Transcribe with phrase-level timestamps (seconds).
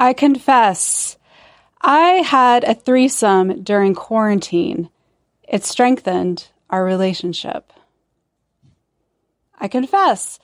[0.00, 1.18] I confess,
[1.82, 4.88] I had a threesome during quarantine.
[5.46, 7.70] It strengthened our relationship.
[9.58, 10.38] I confess,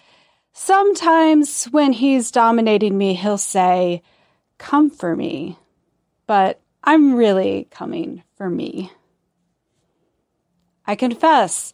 [0.52, 4.02] sometimes when he's dominating me, he'll say,
[4.58, 5.58] Come for me.
[6.26, 8.92] But I'm really coming for me.
[10.86, 11.72] I confess,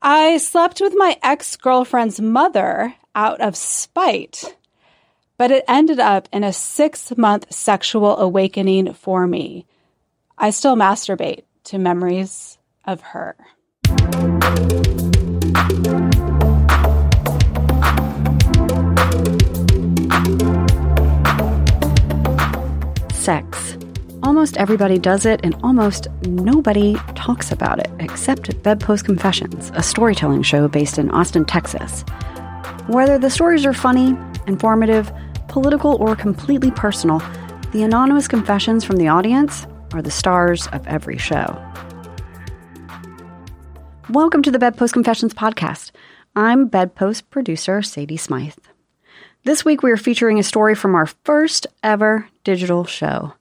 [0.00, 4.56] I slept with my ex girlfriend's mother out of spite
[5.40, 9.64] but it ended up in a six month sexual awakening for me.
[10.36, 13.36] I still masturbate to memories of her.
[23.14, 23.78] Sex.
[24.22, 29.82] Almost everybody does it, and almost nobody talks about it, except at Bedpost Confessions, a
[29.82, 32.04] storytelling show based in Austin, Texas.
[32.88, 34.14] Whether the stories are funny,
[34.46, 35.10] informative,
[35.50, 37.20] political, or completely personal,
[37.72, 41.60] the anonymous confessions from the audience are the stars of every show.
[44.08, 45.90] Welcome to the Bedpost Confessions podcast.
[46.36, 48.54] I'm Bedpost producer Sadie Smythe.
[49.42, 53.34] This week we are featuring a story from our first ever digital show.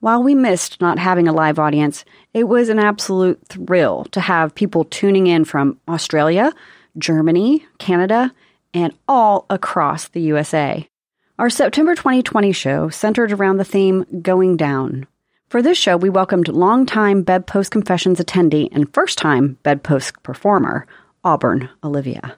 [0.00, 4.54] While we missed not having a live audience, it was an absolute thrill to have
[4.54, 6.52] people tuning in from Australia,
[6.98, 8.32] Germany, Canada,
[8.74, 10.88] and all across the USA.
[11.36, 15.08] Our September 2020 show centered around the theme Going Down.
[15.48, 20.86] For this show, we welcomed longtime Bedpost Confessions attendee and first time Bedpost performer,
[21.24, 22.36] Auburn Olivia.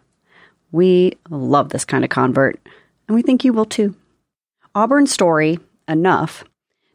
[0.73, 2.59] We love this kind of convert,
[3.07, 3.95] and we think you will too.
[4.75, 6.45] Auburn's story, Enough,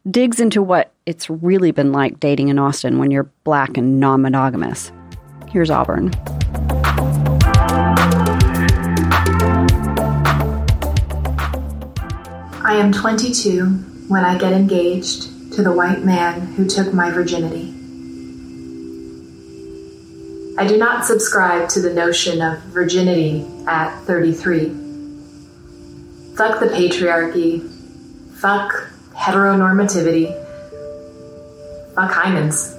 [0.09, 4.23] digs into what it's really been like dating in Austin when you're black and non
[4.23, 4.91] monogamous.
[5.49, 6.09] Here's Auburn.
[12.71, 13.65] I am 22
[14.07, 17.73] when I get engaged to the white man who took my virginity.
[20.57, 24.69] I do not subscribe to the notion of virginity at 33.
[26.37, 27.69] Fuck the patriarchy.
[28.35, 28.71] Fuck
[29.15, 30.33] heteronormativity.
[31.93, 32.77] Fuck hymens.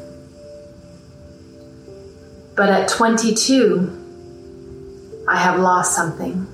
[2.57, 6.47] But at 22, I have lost something.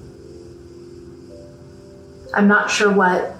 [2.34, 3.34] I'm not sure what,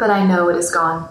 [0.00, 1.08] but I know it is gone.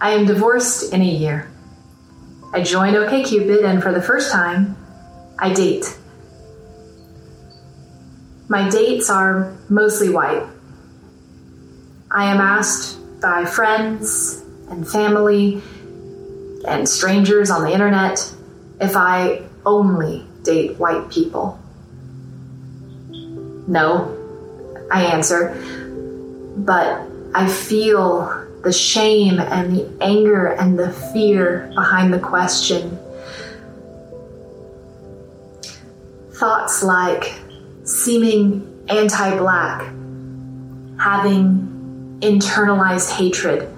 [0.00, 1.50] I am divorced in a year.
[2.52, 4.76] I join OKCupid, and for the first time,
[5.38, 5.86] I date.
[8.48, 10.44] My dates are mostly white.
[12.10, 15.62] I am asked by friends and family
[16.68, 18.18] and strangers on the internet
[18.78, 21.58] if I only date white people.
[23.66, 24.21] No,
[24.92, 25.56] I answer.
[26.58, 27.00] But
[27.34, 32.98] I feel the shame and the anger and the fear behind the question.
[36.34, 37.32] Thoughts like
[37.84, 39.80] seeming anti black,
[41.00, 43.68] having internalized hatred,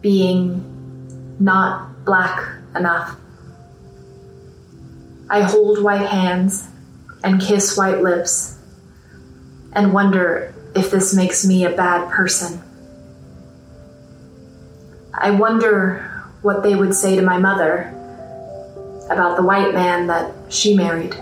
[0.00, 2.40] being not black
[2.74, 3.16] enough.
[5.28, 6.66] I hold white hands
[7.22, 8.55] and kiss white lips
[9.76, 12.62] and wonder if this makes me a bad person.
[15.12, 17.92] I wonder what they would say to my mother
[19.10, 21.14] about the white man that she married.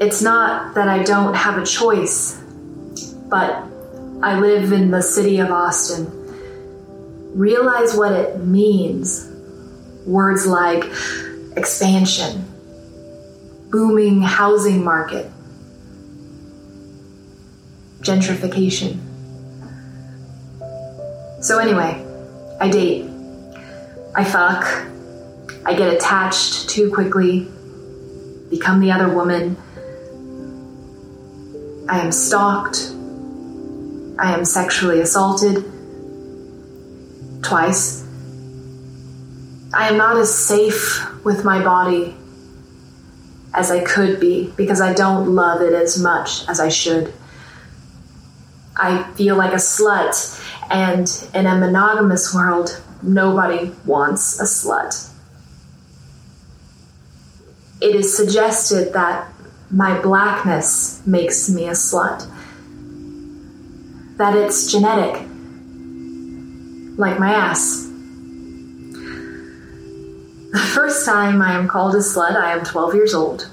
[0.00, 2.40] It's not that I don't have a choice,
[3.28, 3.64] but
[4.22, 6.06] I live in the city of Austin.
[7.34, 9.28] Realize what it means.
[10.06, 10.84] Words like
[11.56, 12.44] expansion,
[13.70, 15.30] booming housing market,
[18.08, 18.98] gentrification.
[21.42, 22.04] So, anyway,
[22.60, 23.08] I date,
[24.14, 24.64] I fuck,
[25.64, 27.46] I get attached too quickly,
[28.50, 29.56] become the other woman.
[31.88, 32.92] I am stalked.
[34.18, 35.64] I am sexually assaulted
[37.42, 38.04] twice.
[39.72, 42.16] I am not as safe with my body
[43.54, 47.12] as I could be because I don't love it as much as I should.
[48.78, 50.40] I feel like a slut,
[50.70, 55.10] and in a monogamous world, nobody wants a slut.
[57.80, 59.32] It is suggested that
[59.70, 62.26] my blackness makes me a slut,
[64.16, 65.22] that it's genetic,
[66.98, 67.84] like my ass.
[70.50, 73.48] The first time I am called a slut, I am 12 years old.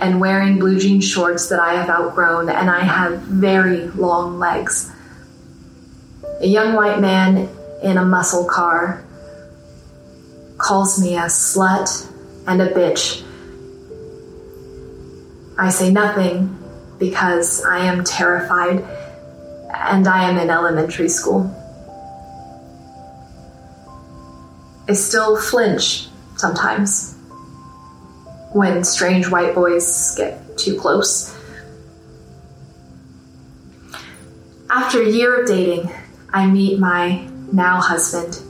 [0.00, 4.92] And wearing blue jean shorts that I have outgrown, and I have very long legs.
[6.40, 7.48] A young white man
[7.82, 9.04] in a muscle car
[10.56, 12.10] calls me a slut
[12.46, 13.24] and a bitch.
[15.58, 16.56] I say nothing
[16.98, 18.84] because I am terrified
[19.72, 21.54] and I am in elementary school.
[24.88, 27.17] I still flinch sometimes
[28.58, 31.32] when strange white boys get too close.
[34.68, 35.88] After a year of dating,
[36.32, 38.42] I meet my now husband.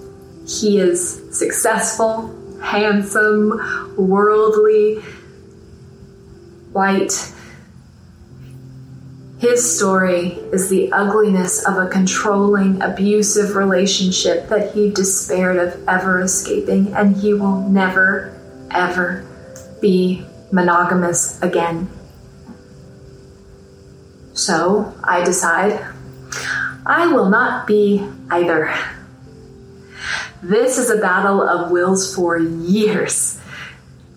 [0.49, 3.61] He is successful, handsome,
[3.99, 5.03] worldly,
[6.73, 7.13] white.
[9.41, 16.23] His story is the ugliness of a controlling, abusive relationship that he despaired of ever
[16.23, 18.35] escaping, and he will never,
[18.71, 19.28] ever
[19.81, 21.89] be monogamous again.
[24.35, 25.85] So I decide
[26.87, 28.75] I will not be either.
[30.43, 33.41] This is a battle of wills for years.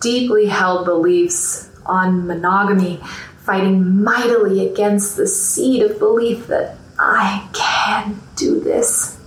[0.00, 3.00] Deeply held beliefs on monogamy,
[3.38, 9.18] fighting mightily against the seed of belief that I can do this.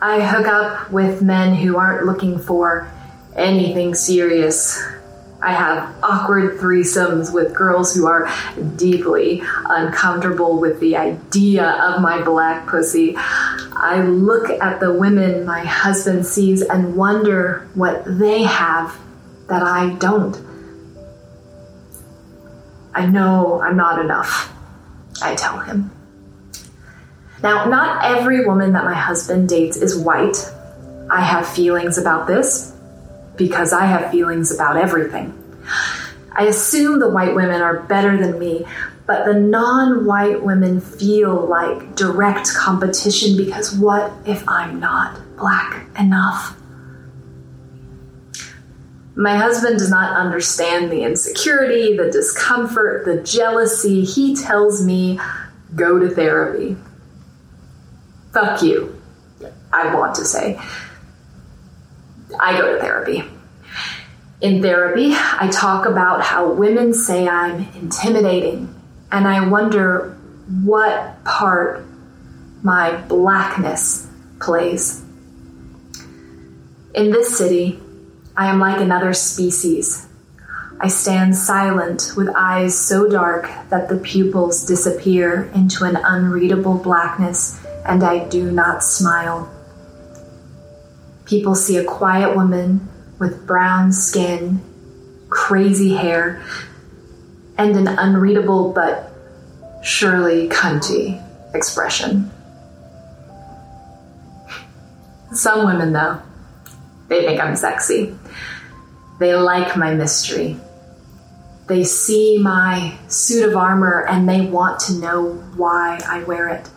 [0.00, 2.90] I hook up with men who aren't looking for
[3.36, 4.82] anything serious.
[5.42, 8.32] I have awkward threesomes with girls who are
[8.76, 13.14] deeply uncomfortable with the idea of my black pussy.
[13.16, 18.96] I look at the women my husband sees and wonder what they have
[19.48, 20.40] that I don't.
[22.94, 24.50] I know I'm not enough,
[25.20, 25.90] I tell him.
[27.42, 30.38] Now, not every woman that my husband dates is white.
[31.10, 32.73] I have feelings about this
[33.36, 35.40] because I have feelings about everything.
[36.32, 38.66] I assume the white women are better than me,
[39.06, 45.86] but the non white women feel like direct competition because what if I'm not black
[45.98, 46.56] enough?
[49.16, 54.04] My husband does not understand the insecurity, the discomfort, the jealousy.
[54.04, 55.20] He tells me,
[55.76, 56.76] go to therapy.
[58.32, 59.00] Fuck you,
[59.72, 60.58] I want to say.
[62.40, 63.24] I go to therapy.
[64.40, 68.74] In therapy, I talk about how women say I'm intimidating,
[69.10, 70.18] and I wonder
[70.62, 71.84] what part
[72.62, 74.08] my blackness
[74.40, 75.02] plays.
[76.94, 77.80] In this city,
[78.36, 80.06] I am like another species.
[80.80, 87.64] I stand silent with eyes so dark that the pupils disappear into an unreadable blackness,
[87.86, 89.50] and I do not smile.
[91.26, 92.88] People see a quiet woman
[93.18, 94.60] with brown skin,
[95.28, 96.42] crazy hair,
[97.56, 99.12] and an unreadable but
[99.82, 101.22] surely cunty
[101.54, 102.30] expression.
[105.32, 106.20] Some women, though,
[107.08, 108.14] they think I'm sexy.
[109.18, 110.56] They like my mystery.
[111.66, 116.68] They see my suit of armor and they want to know why I wear it.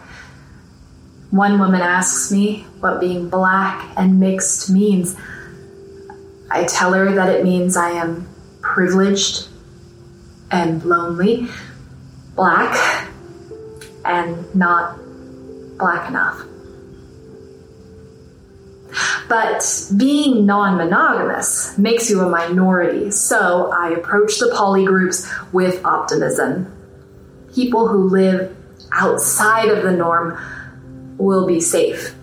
[1.31, 5.15] One woman asks me what being black and mixed means.
[6.49, 8.27] I tell her that it means I am
[8.61, 9.49] privileged
[10.49, 11.49] and lonely,
[12.35, 13.07] black,
[14.05, 14.97] and not
[15.77, 16.41] black enough.
[19.27, 25.83] But being non monogamous makes you a minority, so I approach the poly groups with
[25.83, 26.71] optimism.
[27.53, 28.55] People who live
[28.93, 30.39] outside of the norm
[31.17, 32.15] will be safe.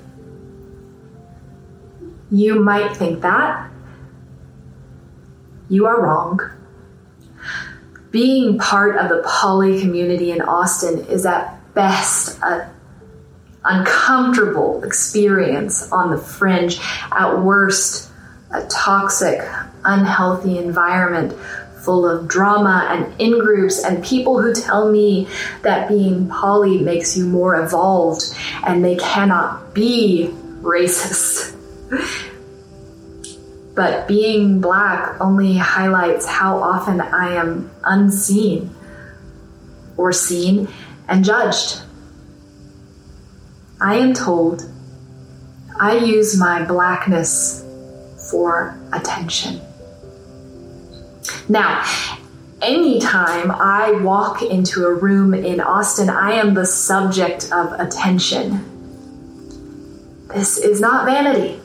[2.30, 3.70] You might think that.
[5.68, 6.40] You are wrong.
[8.10, 12.70] Being part of the poly community in Austin is at best a
[13.64, 16.78] uncomfortable experience on the fringe,
[17.10, 18.10] at worst,
[18.50, 19.40] a toxic,
[19.84, 21.32] unhealthy environment
[21.84, 25.28] full of drama and in groups and people who tell me
[25.62, 28.24] that being poly makes you more evolved
[28.66, 30.30] and they cannot be
[30.62, 31.54] racist.
[33.74, 38.74] but being black only highlights how often I am unseen
[39.96, 40.68] or seen
[41.08, 41.82] and judged.
[43.80, 44.62] I am told
[45.78, 47.64] I use my blackness
[48.30, 49.60] for attention.
[51.48, 51.84] Now,
[52.62, 58.70] anytime I walk into a room in Austin, I am the subject of attention.
[60.28, 61.60] This is not vanity,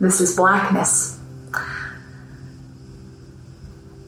[0.00, 1.20] this is blackness.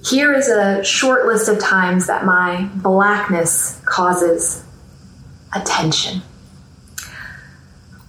[0.05, 4.64] Here is a short list of times that my blackness causes
[5.55, 6.23] attention.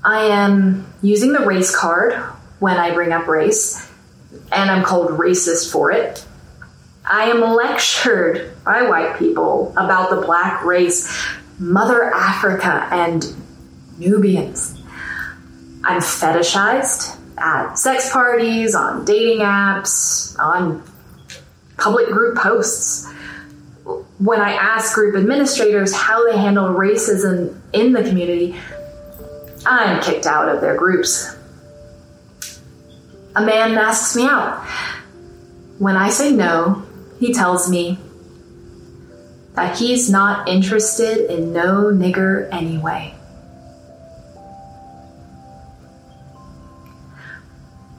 [0.04, 2.14] I am using the race card
[2.60, 3.87] when I bring up race,
[4.52, 6.26] and I'm called racist for it.
[7.10, 11.10] I am lectured by white people about the black race,
[11.58, 13.26] Mother Africa, and
[13.98, 14.82] Nubians.
[15.84, 20.84] I'm fetishized at sex parties, on dating apps, on
[21.78, 23.10] public group posts.
[24.18, 28.58] When I ask group administrators how they handle racism in the community,
[29.66, 31.37] I'm kicked out of their groups.
[33.38, 34.66] A man asks me out.
[35.78, 36.84] When I say no,
[37.20, 38.00] he tells me
[39.54, 43.14] that he's not interested in no nigger anyway.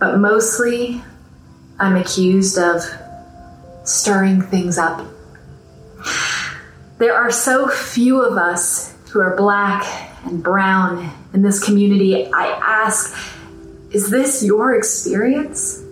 [0.00, 1.04] But mostly,
[1.78, 2.83] I'm accused of
[3.85, 5.07] stirring things up.
[6.99, 9.85] There are so few of us who are black
[10.25, 12.26] and brown in this community.
[12.26, 13.14] I ask,
[13.90, 15.83] is this your experience?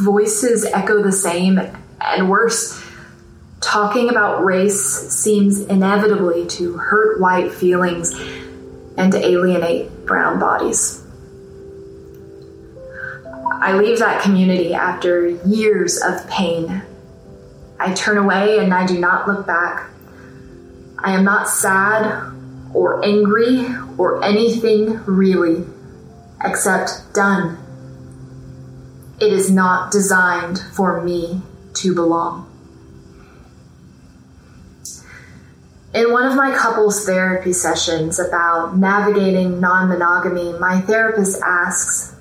[0.00, 1.60] Voices echo the same,
[2.00, 2.82] and worse,
[3.60, 8.12] talking about race seems inevitably to hurt white feelings
[8.96, 11.00] and to alienate brown bodies.
[13.52, 16.82] I leave that community after years of pain.
[17.78, 19.90] I turn away and I do not look back.
[20.98, 22.32] I am not sad
[22.74, 23.66] or angry
[23.96, 25.64] or anything really,
[26.44, 27.58] except done.
[29.20, 31.42] It is not designed for me
[31.74, 32.50] to belong.
[35.94, 42.16] In one of my couples therapy sessions about navigating non monogamy, my therapist asks,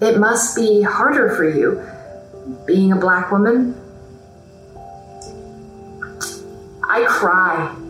[0.00, 1.82] it must be harder for you
[2.66, 3.74] being a black woman.
[6.84, 7.81] I cry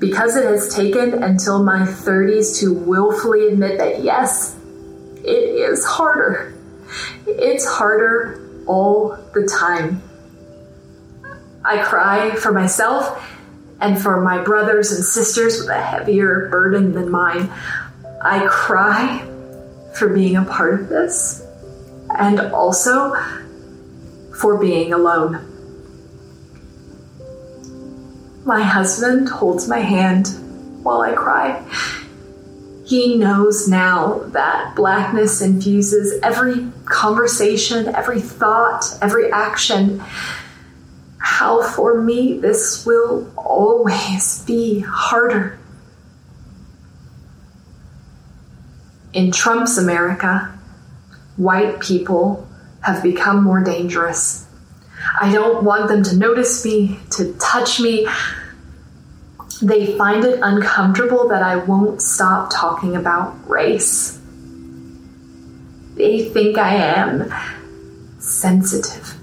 [0.00, 4.56] because it has taken until my 30s to willfully admit that yes,
[5.16, 6.54] it is harder.
[7.26, 10.02] It's harder all the time.
[11.64, 13.22] I cry for myself
[13.80, 17.50] and for my brothers and sisters with a heavier burden than mine.
[18.22, 19.26] I cry
[19.94, 21.46] for being a part of this
[22.18, 23.14] and also
[24.40, 25.49] for being alone.
[28.50, 30.26] My husband holds my hand
[30.82, 31.64] while I cry.
[32.84, 40.02] He knows now that blackness infuses every conversation, every thought, every action.
[41.18, 45.56] How for me this will always be harder.
[49.12, 50.58] In Trump's America,
[51.36, 52.48] white people
[52.80, 54.44] have become more dangerous.
[55.20, 58.08] I don't want them to notice me, to touch me.
[59.62, 64.18] They find it uncomfortable that I won't stop talking about race.
[65.96, 67.30] They think I am
[68.18, 69.14] sensitive.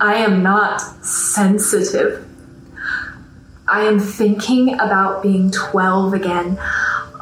[0.00, 2.26] I am not sensitive.
[3.68, 6.58] I am thinking about being 12 again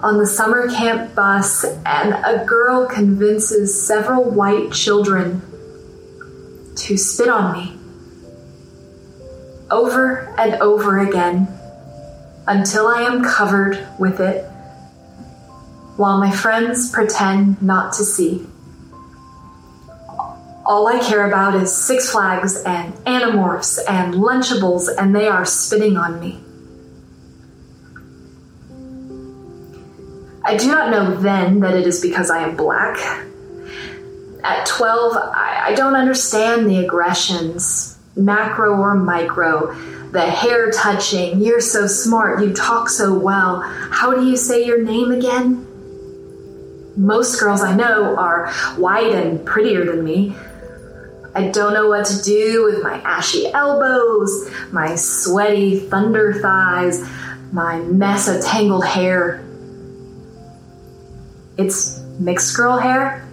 [0.02, 5.42] on the summer camp bus, and a girl convinces several white children
[6.76, 7.79] to spit on me
[9.70, 11.48] over and over again
[12.46, 14.44] until I am covered with it,
[15.96, 18.46] while my friends pretend not to see.
[20.64, 25.96] All I care about is Six Flags and Animorphs and Lunchables, and they are spitting
[25.96, 26.40] on me.
[30.44, 32.98] I do not know then that it is because I am black.
[34.42, 39.74] At 12, I, I don't understand the aggressions, macro or micro,
[40.10, 43.60] the hair touching, you're so smart, you talk so well.
[43.60, 45.66] How do you say your name again?
[46.96, 50.34] Most girls I know are white and prettier than me.
[51.34, 57.08] I don't know what to do with my ashy elbows, my sweaty thunder thighs,
[57.52, 59.44] my mess of tangled hair.
[61.56, 63.28] It's mixed girl hair,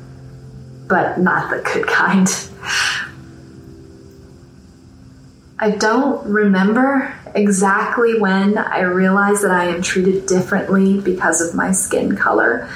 [0.88, 2.28] but not the good kind.
[5.60, 11.72] I don't remember exactly when I realized that I am treated differently because of my
[11.72, 12.70] skin color,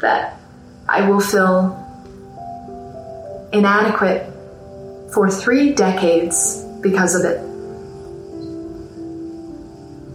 [0.00, 0.40] that
[0.88, 1.76] I will feel
[3.52, 4.32] inadequate
[5.12, 7.38] for three decades because of it.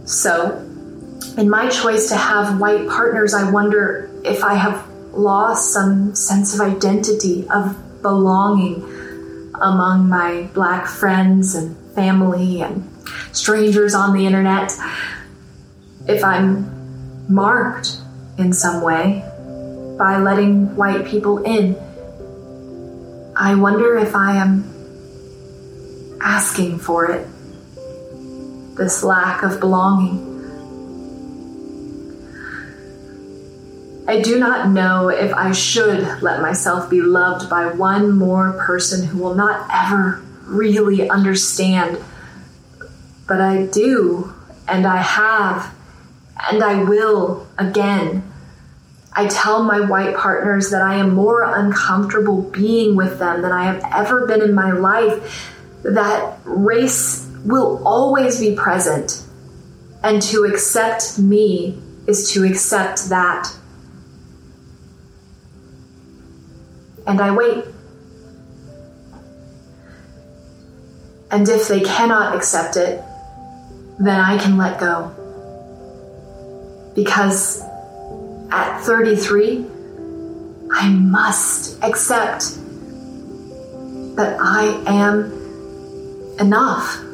[0.08, 0.56] So,
[1.38, 6.52] in my choice to have white partners, I wonder if I have lost some sense
[6.52, 8.95] of identity, of belonging
[9.60, 12.88] among my black friends and family and
[13.32, 14.72] strangers on the internet.
[16.08, 17.96] If I'm marked
[18.38, 19.24] in some way
[19.98, 21.76] by letting white people in,
[23.36, 24.64] I wonder if I am
[26.20, 27.26] asking for it.
[28.76, 30.35] This lack of belonging.
[34.08, 39.04] I do not know if I should let myself be loved by one more person
[39.04, 41.98] who will not ever really understand.
[43.26, 44.32] But I do,
[44.68, 45.74] and I have,
[46.50, 48.22] and I will again.
[49.12, 53.64] I tell my white partners that I am more uncomfortable being with them than I
[53.64, 59.24] have ever been in my life, that race will always be present,
[60.04, 63.52] and to accept me is to accept that.
[67.06, 67.64] And I wait.
[71.30, 73.02] And if they cannot accept it,
[73.98, 75.12] then I can let go.
[76.94, 77.62] Because
[78.50, 79.66] at 33,
[80.72, 82.56] I must accept
[84.16, 85.32] that I am
[86.38, 87.05] enough.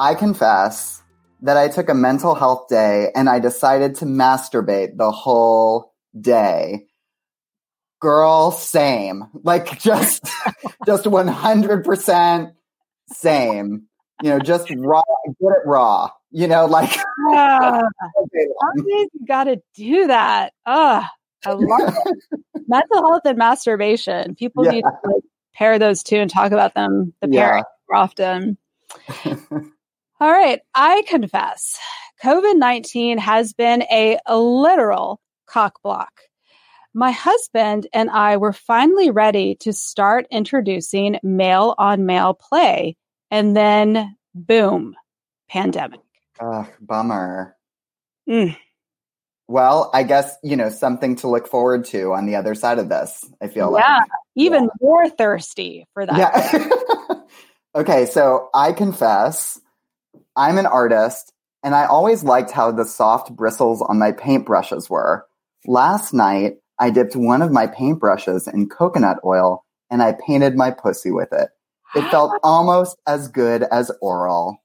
[0.00, 1.02] I confess
[1.42, 6.86] that I took a mental health day and I decided to masturbate the whole day.
[8.00, 9.24] Girl, same.
[9.42, 10.24] Like just,
[10.86, 12.52] just 100%
[13.08, 13.82] same.
[14.22, 16.08] You know, just raw, get it raw.
[16.30, 16.90] You know, like.
[17.32, 17.82] Yeah.
[18.86, 20.54] you got to do that.
[20.64, 21.04] Oh,
[21.44, 21.94] I love.
[22.66, 24.34] Mental health and masturbation.
[24.34, 24.70] People yeah.
[24.70, 25.22] need to like,
[25.54, 27.62] pair those two and talk about them, the pairing yeah.
[27.88, 28.56] more often.
[30.20, 30.60] All right.
[30.74, 31.78] I confess
[32.22, 36.12] COVID 19 has been a, a literal cock block.
[36.92, 42.96] My husband and I were finally ready to start introducing male on male play.
[43.30, 44.94] And then, boom,
[45.48, 46.00] pandemic.
[46.38, 47.56] Ugh, bummer.
[48.28, 48.56] Mm.
[49.48, 52.90] Well, I guess, you know, something to look forward to on the other side of
[52.90, 54.08] this, I feel yeah, like.
[54.36, 54.70] Even yeah.
[54.82, 56.18] more thirsty for that.
[56.18, 57.20] Yeah.
[57.74, 58.04] okay.
[58.04, 59.58] So I confess
[60.40, 65.26] I'm an artist, and I always liked how the soft bristles on my paintbrushes were.
[65.66, 70.70] Last night, I dipped one of my paintbrushes in coconut oil and I painted my
[70.70, 71.50] pussy with it.
[71.94, 74.56] It felt almost as good as oral.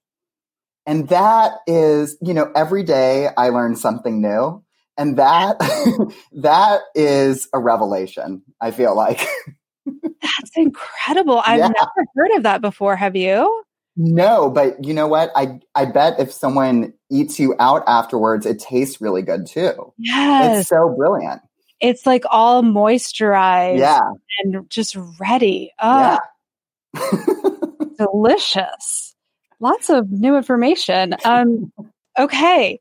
[0.85, 4.63] And that is, you know, every day I learn something new.
[4.97, 5.57] And that,
[6.31, 9.19] that is a revelation, I feel like.
[9.85, 11.41] That's incredible.
[11.45, 11.67] I've yeah.
[11.67, 12.95] never heard of that before.
[12.95, 13.64] Have you?
[13.97, 15.31] No, but you know what?
[15.35, 19.93] I I bet if someone eats you out afterwards, it tastes really good too.
[19.97, 20.61] Yes.
[20.61, 21.41] It's so brilliant.
[21.79, 24.09] It's like all moisturized yeah.
[24.43, 25.71] and just ready.
[25.79, 26.17] Oh,
[26.93, 27.11] yeah.
[27.97, 29.15] delicious.
[29.59, 31.15] Lots of new information.
[31.23, 31.71] Um,
[32.17, 32.79] okay.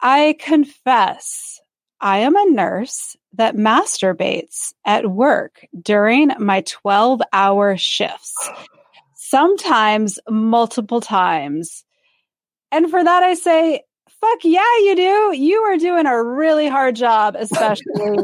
[0.00, 1.60] I confess
[2.00, 8.50] I am a nurse that masturbates at work during my 12 hour shifts
[9.34, 11.84] sometimes multiple times.
[12.70, 13.82] And for that, I say,
[14.20, 15.36] fuck yeah, you do.
[15.36, 18.22] You are doing a really hard job, especially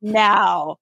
[0.00, 0.76] now.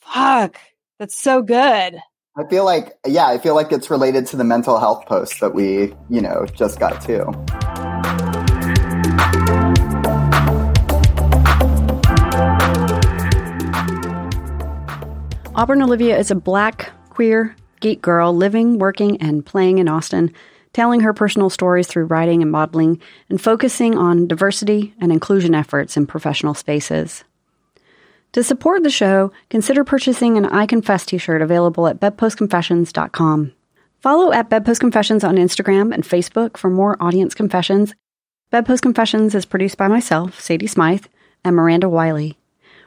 [0.00, 0.58] Fuck,
[0.98, 2.00] that's so good.
[2.36, 5.54] I feel like, yeah, I feel like it's related to the mental health post that
[5.54, 7.26] we, you know, just got to.
[15.54, 20.32] Auburn Olivia is a black, queer, geek girl living, working, and playing in Austin,
[20.72, 25.96] telling her personal stories through writing and modeling, and focusing on diversity and inclusion efforts
[25.96, 27.24] in professional spaces.
[28.32, 33.52] To support the show, consider purchasing an I Confess t shirt available at bedpostconfessions.com.
[34.00, 37.94] Follow at Bedpost Confessions on Instagram and Facebook for more audience confessions.
[38.50, 41.04] Bedpost Confessions is produced by myself, Sadie Smythe,
[41.44, 42.39] and Miranda Wiley.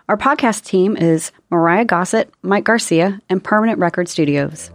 [0.10, 4.70] Our podcast team is Mariah Gossett, Mike Garcia, and Permanent Record Studios.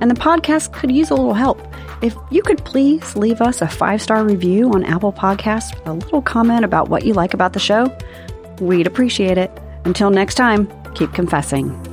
[0.00, 1.60] And the podcast could use a little help.
[2.00, 5.92] If you could please leave us a five star review on Apple Podcasts with a
[5.92, 7.94] little comment about what you like about the show,
[8.58, 9.50] we'd appreciate it.
[9.84, 11.87] Until next time, keep confessing.